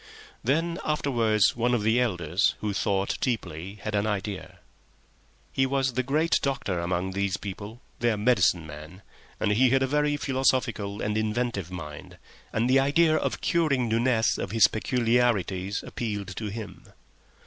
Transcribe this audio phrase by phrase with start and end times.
[0.43, 4.57] Then afterwards one of the elders, who thought deeply, had an idea.
[5.51, 9.03] He was a great doctor among these people, their medicine man,
[9.39, 12.17] and he had a very philosophical and inventive mind,
[12.51, 16.85] and the idea of curing Nunez of his peculiarities appealed to him.